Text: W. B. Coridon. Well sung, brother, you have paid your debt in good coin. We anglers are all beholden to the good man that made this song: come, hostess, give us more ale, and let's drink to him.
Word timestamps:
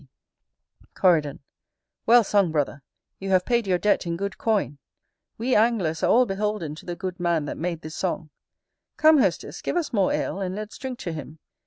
W. 0.01 0.07
B. 0.81 0.87
Coridon. 0.95 1.41
Well 2.07 2.23
sung, 2.23 2.51
brother, 2.51 2.81
you 3.19 3.29
have 3.29 3.45
paid 3.45 3.67
your 3.67 3.77
debt 3.77 4.07
in 4.07 4.17
good 4.17 4.39
coin. 4.39 4.79
We 5.37 5.55
anglers 5.55 6.01
are 6.01 6.09
all 6.09 6.25
beholden 6.25 6.73
to 6.73 6.87
the 6.87 6.95
good 6.95 7.19
man 7.19 7.45
that 7.45 7.55
made 7.59 7.81
this 7.81 7.93
song: 7.97 8.31
come, 8.97 9.19
hostess, 9.19 9.61
give 9.61 9.77
us 9.77 9.93
more 9.93 10.11
ale, 10.11 10.41
and 10.41 10.55
let's 10.55 10.79
drink 10.79 10.97
to 11.01 11.13
him. 11.13 11.37